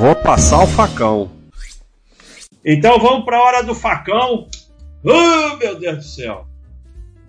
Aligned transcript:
Vou 0.00 0.14
passar 0.14 0.64
o 0.64 0.66
facão. 0.66 1.30
Então 2.64 2.98
vamos 2.98 3.22
para 3.22 3.36
a 3.36 3.42
hora 3.42 3.62
do 3.62 3.74
facão. 3.74 4.48
Oh, 5.04 5.56
meu 5.56 5.78
Deus 5.78 5.96
do 5.98 6.02
céu. 6.02 6.46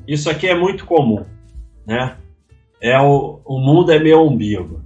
Isso 0.08 0.29
aqui 0.29 0.47
é 0.47 0.55
muito 0.55 0.86
comum, 0.86 1.26
né? 1.86 2.15
É 2.79 2.97
o, 2.97 3.42
o 3.44 3.60
mundo 3.60 3.92
é 3.92 3.99
meu 3.99 4.26
umbigo. 4.26 4.81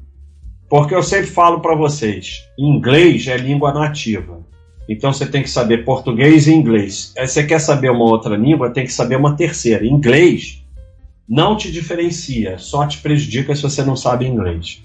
Porque 0.67 0.95
eu 0.95 1.03
sempre 1.03 1.27
falo 1.27 1.59
para 1.59 1.75
vocês, 1.75 2.49
inglês 2.57 3.27
é 3.27 3.37
língua 3.37 3.71
nativa. 3.71 4.43
Então 4.89 5.13
você 5.13 5.27
tem 5.27 5.43
que 5.43 5.49
saber 5.51 5.85
português 5.85 6.47
e 6.47 6.53
inglês. 6.53 7.13
Aí 7.15 7.27
você 7.27 7.45
quer 7.45 7.59
saber 7.59 7.91
uma 7.91 8.05
outra 8.05 8.35
língua, 8.35 8.73
tem 8.73 8.85
que 8.85 8.93
saber 8.93 9.15
uma 9.15 9.35
terceira. 9.35 9.85
Inglês 9.85 10.65
não 11.29 11.55
te 11.55 11.71
diferencia, 11.71 12.57
só 12.57 12.87
te 12.87 12.97
prejudica 12.97 13.55
se 13.55 13.61
você 13.61 13.83
não 13.83 13.95
sabe 13.95 14.25
inglês. 14.25 14.83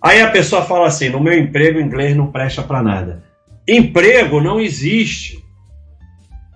Aí 0.00 0.20
a 0.20 0.30
pessoa 0.30 0.64
fala 0.64 0.86
assim: 0.86 1.08
no 1.08 1.20
meu 1.20 1.38
emprego, 1.38 1.80
inglês 1.80 2.16
não 2.16 2.30
presta 2.30 2.62
para 2.62 2.82
nada. 2.82 3.24
Emprego 3.66 4.40
não 4.40 4.60
existe. 4.60 5.42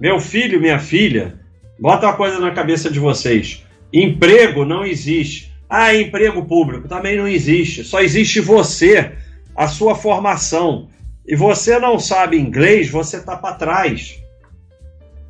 Meu 0.01 0.18
filho, 0.18 0.60
minha 0.60 0.78
filha, 0.78 1.38
bota 1.78 2.06
uma 2.06 2.16
coisa 2.16 2.38
na 2.38 2.51
cabeça 2.51 2.91
de 2.91 2.98
vocês: 2.98 3.65
emprego 3.92 4.65
não 4.65 4.84
existe. 4.84 5.52
Ah, 5.68 5.95
emprego 5.95 6.45
público 6.45 6.87
também 6.87 7.16
não 7.16 7.27
existe. 7.27 7.82
Só 7.82 8.01
existe 8.01 8.41
você, 8.41 9.12
a 9.56 9.66
sua 9.66 9.95
formação 9.95 10.88
e 11.27 11.37
você 11.37 11.79
não 11.79 11.98
sabe 11.98 12.38
inglês, 12.38 12.90
você 12.90 13.18
está 13.18 13.37
para 13.37 13.54
trás. 13.54 14.20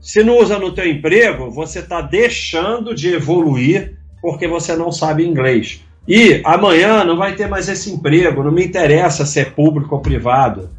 Se 0.01 0.25
não 0.25 0.39
usa 0.39 0.59
no 0.59 0.73
teu 0.73 0.89
emprego, 0.89 1.51
você 1.51 1.79
está 1.81 2.01
deixando 2.01 2.95
de 2.95 3.15
evoluir 3.15 3.99
porque 4.21 4.49
você 4.49 4.75
não 4.75 4.91
sabe 4.91 5.25
inglês. 5.25 5.85
E 6.07 6.43
amanhã 6.45 7.05
não 7.05 7.17
vai 7.17 7.35
ter 7.35 7.49
mais 7.49 7.69
esse 7.69 7.91
emprego, 7.91 8.43
não 8.43 8.51
me 8.51 8.65
interessa 8.65 9.25
se 9.25 9.41
é 9.41 9.45
público 9.45 9.95
ou 9.95 10.01
privado. 10.01 10.71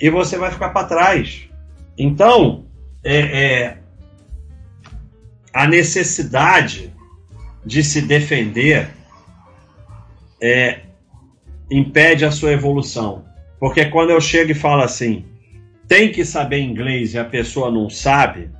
E 0.00 0.10
você 0.10 0.36
vai 0.36 0.50
ficar 0.50 0.70
para 0.70 0.86
trás. 0.86 1.48
Então, 1.96 2.64
é, 3.04 3.18
é, 3.18 3.78
a 5.52 5.66
necessidade 5.66 6.92
de 7.64 7.82
se 7.82 8.02
defender 8.02 8.90
é, 10.40 10.80
impede 11.70 12.24
a 12.24 12.30
sua 12.30 12.52
evolução. 12.52 13.24
Porque 13.58 13.84
quando 13.86 14.10
eu 14.10 14.20
chego 14.20 14.52
e 14.52 14.54
falo 14.54 14.82
assim, 14.82 15.24
tem 15.86 16.12
que 16.12 16.24
saber 16.24 16.60
inglês 16.60 17.14
e 17.14 17.18
a 17.18 17.24
pessoa 17.24 17.70
não 17.70 17.90
sabe, 17.90 18.50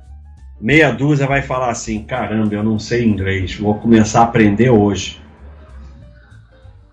meia 0.59 0.91
dúzia 0.91 1.27
vai 1.27 1.41
falar 1.41 1.69
assim: 1.69 2.03
caramba, 2.03 2.53
eu 2.53 2.63
não 2.63 2.77
sei 2.77 3.05
inglês, 3.05 3.55
vou 3.55 3.75
começar 3.75 4.21
a 4.21 4.23
aprender 4.23 4.69
hoje. 4.69 5.21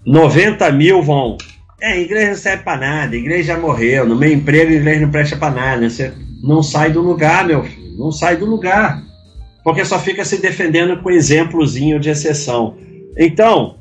90 0.06 0.70
mil 0.70 1.02
vão. 1.02 1.36
É, 1.80 2.00
inglês 2.00 2.28
não 2.28 2.36
serve 2.36 2.62
para 2.62 2.80
nada, 2.80 3.16
inglês 3.16 3.44
já 3.44 3.58
morreu, 3.58 4.06
no 4.06 4.16
meu 4.16 4.32
emprego 4.32 4.72
inglês 4.72 5.00
não 5.00 5.10
presta 5.10 5.36
para 5.36 5.54
nada. 5.54 5.90
Você 5.90 6.12
não 6.42 6.62
sai 6.62 6.92
do 6.92 7.02
lugar, 7.02 7.44
meu 7.44 7.64
filho, 7.64 7.98
não 7.98 8.12
sai 8.12 8.36
do 8.36 8.46
lugar. 8.46 9.02
Porque 9.64 9.84
só 9.84 9.98
fica 9.98 10.24
se 10.24 10.40
defendendo 10.40 11.02
com 11.02 11.10
exemplozinho 11.10 11.98
de 11.98 12.08
exceção. 12.08 12.76
Então, 13.18 13.78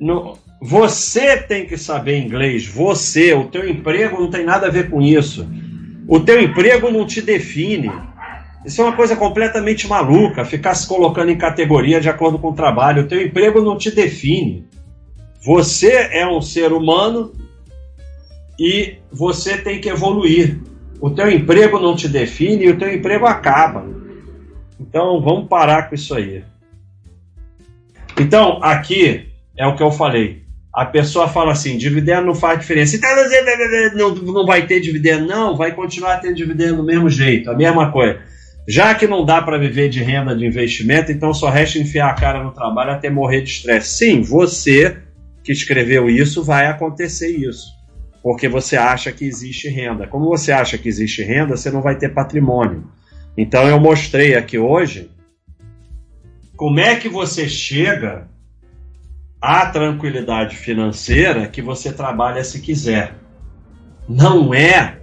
no, 0.00 0.36
você 0.60 1.36
tem 1.36 1.66
que 1.66 1.78
saber 1.78 2.18
inglês, 2.18 2.66
você, 2.66 3.32
o 3.32 3.44
teu 3.44 3.68
emprego 3.68 4.20
não 4.20 4.28
tem 4.28 4.44
nada 4.44 4.66
a 4.66 4.70
ver 4.70 4.90
com 4.90 5.00
isso. 5.00 5.48
O 6.08 6.18
teu 6.18 6.42
emprego 6.42 6.90
não 6.90 7.06
te 7.06 7.22
define. 7.22 7.92
Isso 8.66 8.82
é 8.82 8.84
uma 8.84 8.96
coisa 8.96 9.14
completamente 9.14 9.86
maluca, 9.86 10.44
ficar 10.44 10.74
se 10.74 10.86
colocando 10.86 11.30
em 11.30 11.38
categoria 11.38 12.00
de 12.00 12.08
acordo 12.08 12.38
com 12.38 12.48
o 12.48 12.54
trabalho. 12.54 13.02
O 13.02 13.06
teu 13.06 13.24
emprego 13.24 13.62
não 13.62 13.78
te 13.78 13.90
define. 13.90 14.68
Você 15.42 15.90
é 16.12 16.26
um 16.26 16.40
ser 16.40 16.72
humano 16.72 17.32
e 18.58 18.98
você 19.10 19.56
tem 19.56 19.80
que 19.80 19.88
evoluir. 19.88 20.60
O 21.00 21.10
teu 21.10 21.30
emprego 21.30 21.78
não 21.78 21.96
te 21.96 22.08
define 22.08 22.64
e 22.64 22.70
o 22.70 22.78
teu 22.78 22.92
emprego 22.92 23.26
acaba. 23.26 23.86
Então 24.78 25.20
vamos 25.20 25.48
parar 25.48 25.88
com 25.88 25.94
isso 25.94 26.14
aí. 26.14 26.44
Então 28.18 28.62
aqui 28.62 29.28
é 29.56 29.66
o 29.66 29.76
que 29.76 29.82
eu 29.82 29.90
falei 29.90 30.40
a 30.72 30.84
pessoa 30.84 31.28
fala 31.28 31.52
assim: 31.52 31.76
dividendo 31.76 32.26
não 32.26 32.34
faz 32.34 32.58
diferença. 32.60 32.96
Então, 32.96 33.10
não, 33.94 34.14
não 34.14 34.46
vai 34.46 34.66
ter 34.66 34.80
dividendo, 34.80 35.26
não, 35.26 35.56
vai 35.56 35.72
continuar 35.72 36.18
tendo 36.18 36.34
dividendo 36.34 36.76
do 36.76 36.84
mesmo 36.84 37.10
jeito, 37.10 37.50
a 37.50 37.54
mesma 37.54 37.90
coisa. 37.90 38.20
Já 38.68 38.94
que 38.94 39.06
não 39.06 39.24
dá 39.24 39.42
para 39.42 39.58
viver 39.58 39.88
de 39.88 40.02
renda 40.02 40.36
de 40.36 40.46
investimento, 40.46 41.10
então 41.10 41.34
só 41.34 41.48
resta 41.50 41.78
enfiar 41.78 42.10
a 42.10 42.14
cara 42.14 42.44
no 42.44 42.52
trabalho 42.52 42.92
até 42.92 43.10
morrer 43.10 43.40
de 43.40 43.50
estresse. 43.50 43.98
Sim, 43.98 44.22
você 44.22 44.96
que 45.42 45.52
escreveu 45.52 46.08
isso 46.08 46.42
vai 46.42 46.66
acontecer 46.66 47.28
isso, 47.28 47.68
porque 48.22 48.48
você 48.48 48.76
acha 48.76 49.10
que 49.12 49.24
existe 49.24 49.68
renda. 49.68 50.06
Como 50.06 50.28
você 50.28 50.52
acha 50.52 50.76
que 50.76 50.88
existe 50.88 51.22
renda, 51.22 51.56
você 51.56 51.70
não 51.70 51.82
vai 51.82 51.96
ter 51.96 52.10
patrimônio. 52.10 52.84
Então 53.36 53.66
eu 53.68 53.80
mostrei 53.80 54.34
aqui 54.34 54.58
hoje 54.58 55.10
como 56.56 56.78
é 56.78 56.96
que 56.96 57.08
você 57.08 57.48
chega 57.48 58.28
a 59.40 59.64
tranquilidade 59.66 60.56
financeira 60.56 61.48
que 61.48 61.62
você 61.62 61.92
trabalha 61.92 62.44
se 62.44 62.60
quiser. 62.60 63.14
Não 64.06 64.52
é 64.52 64.98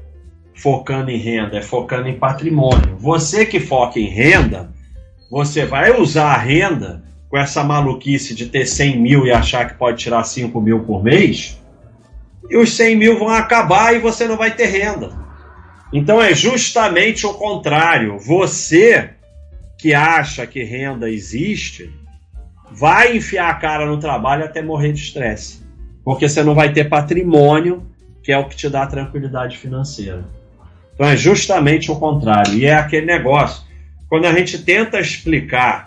focando 0.53 1.09
em 1.09 1.17
renda, 1.17 1.57
é 1.57 1.61
focando 1.61 2.07
em 2.07 2.19
patrimônio. 2.19 2.95
Você 2.97 3.45
que 3.45 3.59
foca 3.59 3.99
em 3.99 4.09
renda, 4.09 4.69
você 5.31 5.65
vai 5.65 5.99
usar 5.99 6.33
a 6.33 6.37
renda 6.37 7.03
com 7.29 7.37
essa 7.37 7.63
maluquice 7.63 8.33
de 8.33 8.45
ter 8.47 8.65
100 8.65 8.99
mil 8.99 9.25
e 9.25 9.31
achar 9.31 9.67
que 9.67 9.75
pode 9.75 9.97
tirar 9.97 10.23
5 10.23 10.59
mil 10.61 10.81
por 10.81 11.03
mês, 11.03 11.59
e 12.49 12.57
os 12.57 12.73
100 12.75 12.95
mil 12.95 13.19
vão 13.19 13.29
acabar 13.29 13.93
e 13.93 13.99
você 13.99 14.27
não 14.27 14.37
vai 14.37 14.51
ter 14.51 14.67
renda. 14.67 15.11
Então 15.91 16.21
é 16.21 16.33
justamente 16.33 17.25
o 17.25 17.33
contrário. 17.33 18.17
Você 18.19 19.11
que 19.77 19.93
acha 19.93 20.47
que 20.47 20.63
renda 20.63 21.09
existe, 21.09 21.91
vai 22.71 23.15
enfiar 23.15 23.49
a 23.49 23.55
cara 23.55 23.85
no 23.85 23.99
trabalho 23.99 24.45
até 24.45 24.61
morrer 24.61 24.93
de 24.93 25.01
estresse. 25.01 25.61
Porque 26.03 26.27
você 26.27 26.41
não 26.41 26.55
vai 26.55 26.71
ter 26.71 26.85
patrimônio, 26.85 27.85
que 28.23 28.31
é 28.31 28.37
o 28.37 28.47
que 28.47 28.55
te 28.55 28.69
dá 28.69 28.85
tranquilidade 28.87 29.57
financeira. 29.57 30.25
Então 30.93 31.05
é 31.05 31.15
justamente 31.15 31.91
o 31.91 31.95
contrário. 31.95 32.53
E 32.53 32.65
é 32.65 32.75
aquele 32.75 33.05
negócio. 33.05 33.63
Quando 34.09 34.25
a 34.25 34.33
gente 34.33 34.57
tenta 34.59 34.99
explicar 34.99 35.86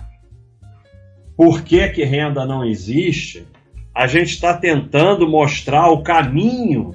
por 1.40 1.62
que, 1.62 1.88
que 1.88 2.04
renda 2.04 2.44
não 2.44 2.62
existe, 2.62 3.46
a 3.94 4.06
gente 4.06 4.28
está 4.28 4.52
tentando 4.52 5.26
mostrar 5.26 5.88
o 5.88 6.02
caminho 6.02 6.94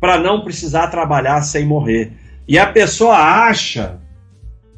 para 0.00 0.16
não 0.16 0.42
precisar 0.42 0.86
trabalhar 0.86 1.42
sem 1.42 1.66
morrer. 1.66 2.12
E 2.48 2.58
a 2.58 2.64
pessoa 2.64 3.14
acha 3.14 4.00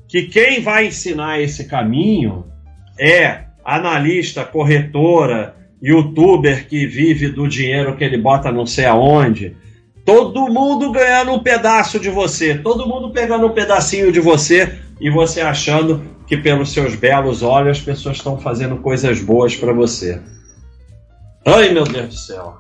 que 0.09 0.23
quem 0.25 0.61
vai 0.61 0.89
ensinar 0.89 1.41
esse 1.41 1.67
caminho 1.67 2.45
é 2.99 3.45
analista, 3.65 4.45
corretora, 4.45 5.55
youtuber 5.81 6.67
que 6.67 6.85
vive 6.85 7.29
do 7.29 7.47
dinheiro 7.47 7.97
que 7.97 8.03
ele 8.03 8.19
bota 8.19 8.51
não 8.51 8.67
sei 8.67 8.87
aonde. 8.87 9.57
Todo 10.05 10.53
mundo 10.53 10.91
ganhando 10.91 11.35
um 11.35 11.39
pedaço 11.39 12.01
de 12.01 12.11
você, 12.11 12.59
todo 12.59 12.89
mundo 12.89 13.11
pegando 13.11 13.47
um 13.47 13.53
pedacinho 13.53 14.11
de 14.11 14.19
você 14.19 14.77
e 15.01 15.09
você 15.09 15.41
achando 15.41 16.03
que 16.27 16.37
pelos 16.37 16.73
seus 16.73 16.95
belos 16.95 17.43
olhos 17.43 17.79
as 17.79 17.85
pessoas 17.85 18.17
estão 18.17 18.39
fazendo 18.39 18.77
coisas 18.79 19.21
boas 19.21 19.57
para 19.57 19.73
você. 19.73 20.21
Ai 21.47 21.73
meu 21.73 21.85
Deus 21.85 22.09
do 22.09 22.15
céu. 22.15 22.57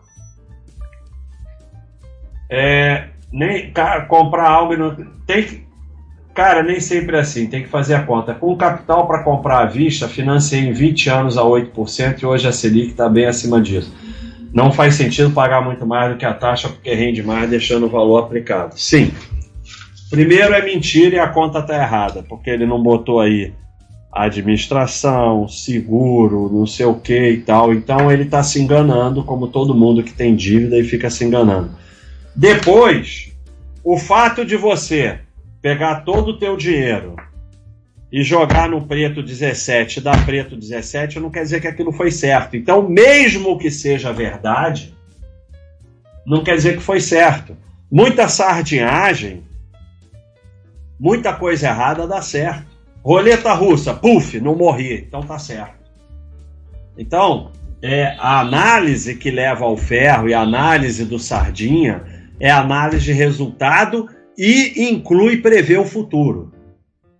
É, 2.50 3.08
nem 3.32 3.72
cara, 3.72 4.06
comprar 4.06 4.48
algo 4.48 4.76
não, 4.76 4.94
tem 5.26 5.64
Cara, 6.34 6.64
nem 6.64 6.80
sempre 6.80 7.16
é 7.16 7.20
assim, 7.20 7.46
tem 7.46 7.62
que 7.62 7.68
fazer 7.68 7.94
a 7.94 8.02
conta. 8.02 8.34
Com 8.34 8.56
capital 8.56 9.06
para 9.06 9.22
comprar 9.22 9.60
à 9.60 9.66
vista, 9.66 10.08
financei 10.08 10.58
em 10.58 10.72
20 10.72 11.08
anos 11.08 11.38
a 11.38 11.42
8% 11.42 12.20
e 12.20 12.26
hoje 12.26 12.48
a 12.48 12.52
Selic 12.52 12.88
está 12.88 13.08
bem 13.08 13.26
acima 13.26 13.60
disso. 13.60 13.94
Não 14.52 14.72
faz 14.72 14.96
sentido 14.96 15.30
pagar 15.30 15.62
muito 15.62 15.86
mais 15.86 16.12
do 16.12 16.18
que 16.18 16.24
a 16.24 16.34
taxa 16.34 16.68
porque 16.68 16.92
rende 16.92 17.22
mais 17.22 17.48
deixando 17.48 17.86
o 17.86 17.88
valor 17.88 18.18
aplicado. 18.18 18.76
Sim. 18.76 19.12
Primeiro 20.10 20.52
é 20.52 20.64
mentira 20.64 21.16
e 21.16 21.18
a 21.20 21.28
conta 21.28 21.60
está 21.60 21.76
errada, 21.76 22.24
porque 22.28 22.50
ele 22.50 22.66
não 22.66 22.82
botou 22.82 23.20
aí 23.20 23.52
administração, 24.14 25.48
seguro, 25.48 26.48
não 26.52 26.66
sei 26.66 26.86
o 26.86 26.94
que 26.94 27.30
e 27.30 27.40
tal. 27.40 27.74
Então 27.74 28.12
ele 28.12 28.22
está 28.22 28.42
se 28.42 28.62
enganando, 28.62 29.24
como 29.24 29.48
todo 29.48 29.74
mundo 29.74 30.04
que 30.04 30.12
tem 30.12 30.36
dívida 30.36 30.78
e 30.78 30.84
fica 30.84 31.10
se 31.10 31.24
enganando. 31.24 31.72
Depois, 32.34 33.32
o 33.82 33.98
fato 33.98 34.44
de 34.44 34.56
você 34.56 35.18
pegar 35.60 36.02
todo 36.04 36.28
o 36.28 36.38
teu 36.38 36.56
dinheiro 36.56 37.16
e 38.12 38.22
jogar 38.22 38.68
no 38.68 38.86
preto 38.86 39.22
17 39.22 40.00
da 40.00 40.16
preto 40.18 40.56
17, 40.56 41.18
não 41.18 41.30
quer 41.30 41.42
dizer 41.42 41.60
que 41.60 41.66
aquilo 41.66 41.90
foi 41.90 42.12
certo. 42.12 42.56
Então, 42.56 42.88
mesmo 42.88 43.58
que 43.58 43.70
seja 43.70 44.12
verdade, 44.12 44.94
não 46.24 46.44
quer 46.44 46.54
dizer 46.54 46.76
que 46.76 46.82
foi 46.82 47.00
certo. 47.00 47.56
Muita 47.90 48.28
sardinhagem, 48.28 49.42
muita 50.98 51.32
coisa 51.32 51.66
errada 51.66 52.06
dá 52.06 52.22
certo. 52.22 52.73
Roleta 53.04 53.52
russa, 53.52 53.92
puf, 53.92 54.40
não 54.40 54.56
morri, 54.56 55.04
então 55.06 55.22
tá 55.22 55.38
certo. 55.38 55.84
Então, 56.96 57.52
é, 57.82 58.16
a 58.18 58.40
análise 58.40 59.16
que 59.16 59.30
leva 59.30 59.64
ao 59.64 59.76
ferro 59.76 60.28
e 60.28 60.34
a 60.34 60.40
análise 60.40 61.04
do 61.04 61.18
sardinha 61.18 62.02
é 62.40 62.50
análise 62.50 63.04
de 63.04 63.12
resultado 63.12 64.08
e 64.38 64.90
inclui 64.90 65.42
prever 65.42 65.78
o 65.78 65.84
futuro. 65.84 66.52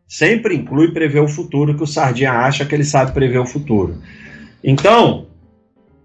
Sempre 0.07 0.55
inclui 0.55 0.93
prever 0.93 1.21
o 1.21 1.29
futuro, 1.29 1.77
que 1.77 1.83
o 1.83 1.87
Sardinha 1.87 2.33
acha 2.33 2.65
que 2.65 2.75
ele 2.75 2.85
sabe 2.85 3.13
prever 3.13 3.39
o 3.39 3.47
futuro. 3.47 4.01
Então, 4.63 5.27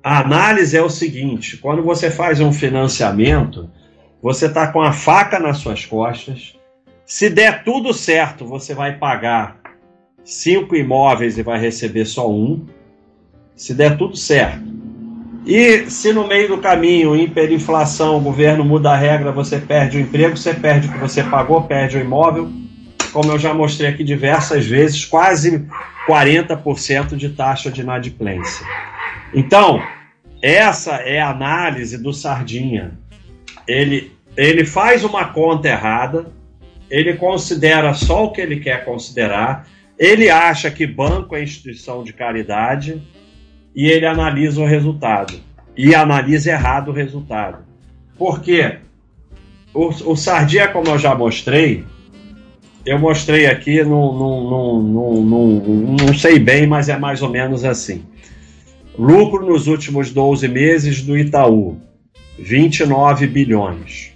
a 0.03 0.19
análise 0.19 0.75
é 0.75 0.81
o 0.81 0.89
seguinte: 0.89 1.57
quando 1.57 1.83
você 1.83 2.09
faz 2.09 2.39
um 2.39 2.51
financiamento, 2.51 3.69
você 4.21 4.45
está 4.45 4.71
com 4.71 4.81
a 4.81 4.93
faca 4.93 5.39
nas 5.39 5.57
suas 5.57 5.85
costas. 5.85 6.55
Se 7.05 7.29
der 7.29 7.63
tudo 7.63 7.93
certo, 7.93 8.45
você 8.45 8.73
vai 8.73 8.97
pagar 8.97 9.58
cinco 10.29 10.75
imóveis 10.75 11.37
e 11.37 11.43
vai 11.43 11.59
receber 11.59 12.05
só 12.05 12.29
um. 12.29 12.65
Se 13.55 13.73
der 13.73 13.97
tudo 13.97 14.15
certo. 14.15 14.69
E 15.45 15.89
se 15.89 16.13
no 16.13 16.27
meio 16.27 16.47
do 16.47 16.57
caminho, 16.59 17.15
hiperinflação, 17.15 18.17
o 18.17 18.21
governo 18.21 18.63
muda 18.63 18.91
a 18.91 18.95
regra, 18.95 19.31
você 19.31 19.57
perde 19.57 19.97
o 19.97 20.01
emprego, 20.01 20.37
você 20.37 20.53
perde 20.53 20.87
o 20.87 20.91
que 20.91 20.97
você 20.99 21.23
pagou, 21.23 21.63
perde 21.63 21.97
o 21.97 22.01
imóvel. 22.01 22.49
Como 23.11 23.31
eu 23.31 23.39
já 23.39 23.53
mostrei 23.53 23.89
aqui 23.89 24.03
diversas 24.03 24.65
vezes, 24.65 25.03
quase 25.03 25.65
40% 26.07 27.15
de 27.15 27.29
taxa 27.29 27.71
de 27.71 27.81
inadimplência. 27.81 28.65
Então, 29.33 29.81
essa 30.41 30.97
é 30.97 31.19
a 31.19 31.31
análise 31.31 31.97
do 31.97 32.13
Sardinha. 32.13 32.91
Ele, 33.67 34.11
ele 34.37 34.65
faz 34.65 35.03
uma 35.03 35.25
conta 35.25 35.67
errada, 35.67 36.27
ele 36.89 37.15
considera 37.15 37.93
só 37.93 38.25
o 38.25 38.31
que 38.31 38.41
ele 38.41 38.59
quer 38.59 38.85
considerar, 38.85 39.67
ele 39.99 40.29
acha 40.29 40.71
que 40.71 40.87
banco 40.87 41.35
é 41.35 41.43
instituição 41.43 42.05
de 42.05 42.13
caridade 42.13 43.01
e 43.75 43.87
ele 43.87 44.05
analisa 44.05 44.61
o 44.61 44.65
resultado. 44.65 45.33
E 45.75 45.93
analisa 45.93 46.51
errado 46.51 46.89
o 46.89 46.93
resultado. 46.93 47.65
Por 48.17 48.41
quê? 48.41 48.77
O, 49.73 49.87
o 49.89 50.15
Sardinha, 50.15 50.69
como 50.69 50.87
eu 50.87 50.97
já 50.97 51.13
mostrei, 51.13 51.85
eu 52.85 52.97
mostrei 52.97 53.45
aqui, 53.45 53.83
não, 53.83 54.17
não, 54.17 54.81
não, 54.81 55.21
não 55.21 56.13
sei 56.13 56.39
bem, 56.39 56.65
mas 56.65 56.87
é 56.87 56.97
mais 56.97 57.21
ou 57.21 57.29
menos 57.29 57.65
assim. 57.65 58.05
Lucro 58.97 59.45
nos 59.45 59.67
últimos 59.67 60.11
12 60.11 60.47
meses 60.47 61.01
do 61.01 61.17
Itaú, 61.17 61.77
29 62.37 63.27
bilhões. 63.27 64.13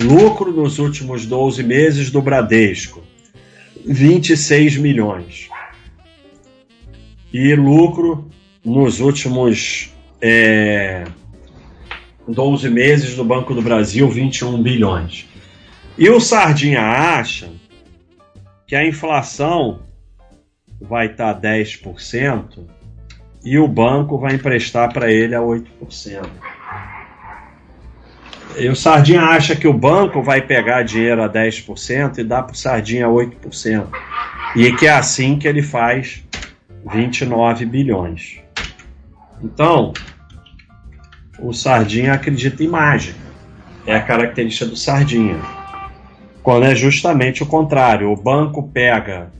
Lucro 0.00 0.52
nos 0.52 0.78
últimos 0.78 1.26
12 1.26 1.62
meses 1.62 2.10
do 2.10 2.22
Bradesco, 2.22 3.02
26 3.84 4.76
milhões. 4.76 5.48
E 7.32 7.54
lucro 7.54 8.28
nos 8.64 9.00
últimos 9.00 9.92
é, 10.20 11.04
12 12.28 12.70
meses 12.70 13.16
do 13.16 13.24
Banco 13.24 13.54
do 13.54 13.62
Brasil, 13.62 14.08
21 14.08 14.62
bilhões. 14.62 15.26
E 15.98 16.08
o 16.08 16.20
Sardinha 16.20 16.80
acha 16.80 17.50
que 18.66 18.74
a 18.74 18.86
inflação 18.86 19.80
vai 20.80 21.06
estar 21.06 21.40
10% 21.40 22.66
e 23.44 23.58
o 23.58 23.68
banco 23.68 24.18
vai 24.18 24.34
emprestar 24.34 24.92
para 24.92 25.12
ele 25.12 25.34
a 25.34 25.40
8%. 25.40 26.51
E 28.56 28.68
o 28.68 28.76
Sardinha 28.76 29.22
acha 29.22 29.56
que 29.56 29.66
o 29.66 29.72
banco 29.72 30.22
vai 30.22 30.42
pegar 30.42 30.82
dinheiro 30.82 31.22
a 31.22 31.28
10% 31.28 32.18
e 32.18 32.24
dar 32.24 32.42
para 32.42 32.52
o 32.52 32.56
Sardinha 32.56 33.06
a 33.06 33.10
8%. 33.10 33.86
E 34.54 34.72
que 34.72 34.86
é 34.86 34.90
assim 34.90 35.38
que 35.38 35.48
ele 35.48 35.62
faz 35.62 36.22
29 36.90 37.64
bilhões. 37.64 38.40
Então, 39.42 39.92
o 41.38 41.52
Sardinha 41.52 42.12
acredita 42.12 42.62
em 42.62 42.68
mágica. 42.68 43.18
É 43.86 43.96
a 43.96 44.02
característica 44.02 44.66
do 44.66 44.76
Sardinha. 44.76 45.40
Quando 46.42 46.66
é 46.66 46.74
justamente 46.74 47.42
o 47.42 47.46
contrário. 47.46 48.12
O 48.12 48.16
banco 48.16 48.68
pega 48.68 49.32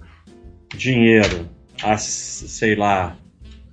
dinheiro 0.74 1.48
a, 1.82 1.96
sei 1.98 2.74
lá, 2.74 3.14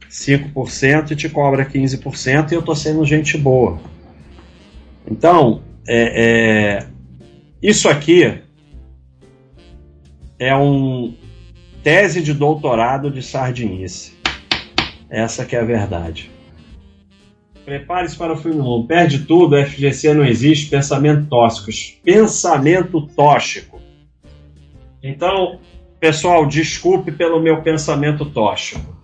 5% 0.10 1.12
e 1.12 1.16
te 1.16 1.30
cobra 1.30 1.66
15% 1.66 2.52
e 2.52 2.56
eu 2.56 2.62
tô 2.62 2.76
sendo 2.76 3.06
gente 3.06 3.38
boa. 3.38 3.80
Então, 5.10 5.64
é, 5.88 6.82
é, 6.82 6.88
isso 7.62 7.90
aqui 7.90 8.42
é 10.38 10.56
um 10.56 11.16
tese 11.84 12.22
de 12.22 12.34
doutorado 12.34 13.10
de 13.10 13.22
sardinice. 13.22 14.18
Essa 15.10 15.46
que 15.46 15.56
é 15.56 15.60
a 15.60 15.66
verdade. 15.66 16.30
Prepare-se 17.66 18.16
para 18.16 18.34
o 18.34 18.38
filme 18.38 18.62
1. 18.62 18.88
Perde 18.88 19.20
tudo, 19.26 19.58
FGC 19.58 20.14
não 20.14 20.24
existe, 20.24 20.70
pensamento 20.70 21.28
tóxicos. 21.28 22.00
Pensamento 22.04 23.08
tóxico. 23.08 23.82
Então, 25.02 25.60
pessoal, 26.00 26.46
desculpe 26.46 27.12
pelo 27.12 27.40
meu 27.42 27.62
pensamento 27.62 28.26
tóxico. 28.26 28.99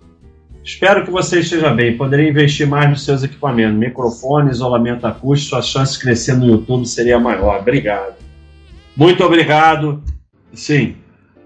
Espero 0.66 1.04
que 1.04 1.12
você 1.12 1.38
esteja 1.38 1.72
bem. 1.72 1.96
Poderia 1.96 2.28
investir 2.28 2.66
mais 2.66 2.90
nos 2.90 3.04
seus 3.04 3.22
equipamentos. 3.22 3.78
Microfone, 3.78 4.50
isolamento 4.50 5.06
acústico, 5.06 5.50
sua 5.50 5.62
chance 5.62 5.92
de 5.92 6.00
crescer 6.00 6.34
no 6.34 6.44
YouTube 6.44 6.84
seria 6.84 7.20
maior. 7.20 7.60
Obrigado. 7.60 8.16
Muito 8.96 9.22
obrigado. 9.22 10.02
Sim, 10.52 10.96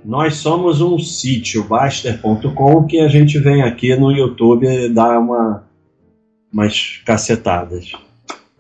nós 0.03 0.37
somos 0.37 0.81
um 0.81 0.99
sítio, 0.99 1.65
Baster.com, 1.65 2.87
que 2.87 2.99
a 2.99 3.09
gente 3.09 3.39
vem 3.39 3.63
aqui 3.63 3.95
no 3.95 4.11
YouTube 4.11 4.89
dar 4.89 5.19
uma, 5.19 5.65
umas 6.51 7.03
cacetadas. 7.05 7.93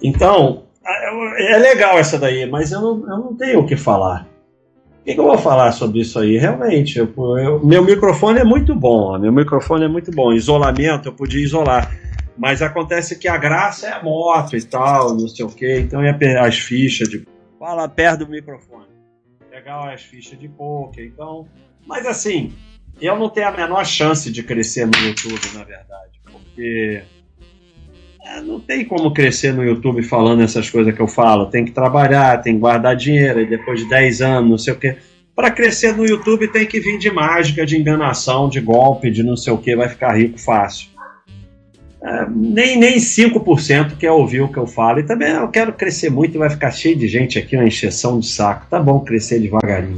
Então, 0.02 0.64
é, 0.86 1.54
é 1.54 1.58
legal 1.58 1.98
essa 1.98 2.18
daí, 2.18 2.44
mas 2.44 2.70
eu 2.70 2.82
não, 2.82 3.00
eu 3.08 3.18
não 3.18 3.34
tenho 3.34 3.60
o 3.60 3.66
que 3.66 3.78
falar. 3.78 4.29
Que, 5.10 5.14
que, 5.14 5.20
eu 5.20 5.24
vou 5.24 5.38
falar 5.38 5.72
sobre 5.72 6.00
isso 6.00 6.20
aí? 6.20 6.38
Realmente, 6.38 6.96
eu, 7.00 7.12
eu, 7.36 7.66
meu 7.66 7.84
microfone 7.84 8.38
é 8.38 8.44
muito 8.44 8.76
bom, 8.76 9.18
meu 9.18 9.32
microfone 9.32 9.84
é 9.84 9.88
muito 9.88 10.12
bom. 10.12 10.32
Isolamento, 10.32 11.08
eu 11.08 11.12
podia 11.12 11.42
isolar. 11.42 11.92
Mas 12.38 12.62
acontece 12.62 13.18
que 13.18 13.26
a 13.26 13.36
graça 13.36 13.88
é 13.88 13.92
a 13.92 14.02
moto 14.04 14.56
e 14.56 14.62
tal, 14.62 15.16
não 15.16 15.26
sei 15.26 15.44
o 15.44 15.48
que, 15.48 15.80
então 15.80 16.00
é 16.00 16.38
as 16.38 16.58
fichas 16.58 17.08
de. 17.08 17.26
Fala 17.58 17.88
perto 17.88 18.24
do 18.24 18.30
microfone. 18.30 18.86
Legal 19.50 19.88
as 19.88 20.00
fichas 20.00 20.38
de 20.38 20.48
poker, 20.48 21.04
então. 21.04 21.48
Mas 21.84 22.06
assim, 22.06 22.52
eu 23.00 23.18
não 23.18 23.28
tenho 23.28 23.48
a 23.48 23.52
menor 23.52 23.84
chance 23.84 24.30
de 24.30 24.44
crescer 24.44 24.86
no 24.86 24.96
YouTube, 24.96 25.40
na 25.54 25.64
verdade, 25.64 26.20
porque 26.30 27.02
é, 28.24 28.40
não 28.42 28.60
tem 28.60 28.84
como 28.84 29.12
crescer 29.12 29.52
no 29.52 29.64
YouTube 29.64 30.04
falando 30.04 30.42
essas 30.42 30.70
coisas 30.70 30.94
que 30.94 31.00
eu 31.00 31.08
falo. 31.08 31.46
Tem 31.46 31.64
que 31.64 31.72
trabalhar, 31.72 32.40
tem 32.40 32.54
que 32.54 32.60
guardar 32.60 32.94
dinheiro, 32.94 33.40
e 33.40 33.46
depois 33.46 33.80
de 33.80 33.88
10 33.88 34.20
anos, 34.20 34.50
não 34.50 34.58
sei 34.58 34.72
o 34.72 34.76
quê. 34.76 34.96
Para 35.40 35.50
crescer 35.50 35.96
no 35.96 36.04
YouTube 36.04 36.48
tem 36.48 36.66
que 36.66 36.78
vir 36.78 36.98
de 36.98 37.10
mágica, 37.10 37.64
de 37.64 37.74
enganação, 37.74 38.46
de 38.46 38.60
golpe, 38.60 39.10
de 39.10 39.22
não 39.22 39.38
sei 39.38 39.50
o 39.50 39.56
que, 39.56 39.74
vai 39.74 39.88
ficar 39.88 40.12
rico 40.12 40.38
fácil. 40.38 40.88
É, 42.04 42.26
nem, 42.28 42.78
nem 42.78 42.98
5% 42.98 43.96
quer 43.96 44.10
ouvir 44.10 44.42
o 44.42 44.48
que 44.52 44.58
eu 44.58 44.66
falo. 44.66 45.00
E 45.00 45.02
também 45.02 45.30
eu 45.30 45.48
quero 45.48 45.72
crescer 45.72 46.10
muito 46.10 46.34
e 46.34 46.38
vai 46.38 46.50
ficar 46.50 46.70
cheio 46.70 46.94
de 46.94 47.08
gente 47.08 47.38
aqui, 47.38 47.56
uma 47.56 47.64
encheção 47.64 48.20
de 48.20 48.26
saco. 48.26 48.66
Tá 48.68 48.78
bom 48.78 49.00
crescer 49.00 49.40
devagarinho. 49.40 49.96